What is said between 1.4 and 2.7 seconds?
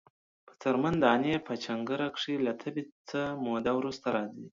په جنکره کښی له